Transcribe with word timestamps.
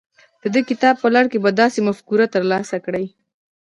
د 0.41 0.43
دې 0.53 0.61
کتاب 0.69 0.95
په 1.03 1.07
لړ 1.15 1.23
کې 1.31 1.37
به 1.43 1.49
داسې 1.61 1.79
مفکوره 1.87 2.25
ترلاسه 2.35 2.77
کړئ. 2.85 3.05